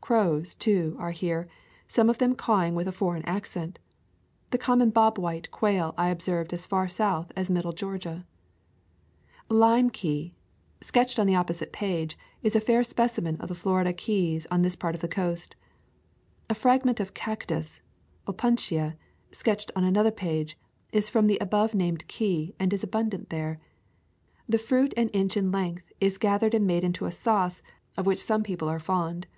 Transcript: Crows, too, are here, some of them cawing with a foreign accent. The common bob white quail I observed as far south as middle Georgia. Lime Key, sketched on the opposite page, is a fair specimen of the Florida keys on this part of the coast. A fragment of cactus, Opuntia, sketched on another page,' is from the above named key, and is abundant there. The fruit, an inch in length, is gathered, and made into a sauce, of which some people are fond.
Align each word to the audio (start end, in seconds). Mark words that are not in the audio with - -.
Crows, 0.00 0.56
too, 0.56 0.96
are 0.98 1.12
here, 1.12 1.48
some 1.86 2.10
of 2.10 2.18
them 2.18 2.34
cawing 2.34 2.74
with 2.74 2.88
a 2.88 2.92
foreign 2.92 3.24
accent. 3.24 3.78
The 4.50 4.58
common 4.58 4.90
bob 4.90 5.18
white 5.18 5.50
quail 5.52 5.94
I 5.96 6.08
observed 6.10 6.52
as 6.52 6.66
far 6.66 6.88
south 6.88 7.30
as 7.36 7.50
middle 7.50 7.72
Georgia. 7.72 8.26
Lime 9.48 9.88
Key, 9.90 10.34
sketched 10.80 11.20
on 11.20 11.28
the 11.28 11.36
opposite 11.36 11.72
page, 11.72 12.18
is 12.42 12.56
a 12.56 12.60
fair 12.60 12.82
specimen 12.82 13.36
of 13.40 13.48
the 13.48 13.54
Florida 13.54 13.92
keys 13.92 14.48
on 14.50 14.62
this 14.62 14.74
part 14.74 14.96
of 14.96 15.00
the 15.00 15.08
coast. 15.08 15.54
A 16.48 16.54
fragment 16.54 16.98
of 16.98 17.14
cactus, 17.14 17.80
Opuntia, 18.26 18.96
sketched 19.30 19.70
on 19.76 19.84
another 19.84 20.12
page,' 20.12 20.58
is 20.92 21.08
from 21.10 21.28
the 21.28 21.38
above 21.40 21.72
named 21.72 22.08
key, 22.08 22.52
and 22.58 22.72
is 22.72 22.82
abundant 22.82 23.30
there. 23.30 23.60
The 24.48 24.58
fruit, 24.58 24.92
an 24.96 25.08
inch 25.10 25.36
in 25.36 25.52
length, 25.52 25.92
is 26.00 26.18
gathered, 26.18 26.54
and 26.54 26.66
made 26.66 26.82
into 26.82 27.06
a 27.06 27.12
sauce, 27.12 27.62
of 27.96 28.06
which 28.06 28.22
some 28.22 28.42
people 28.42 28.68
are 28.68 28.80
fond. 28.80 29.28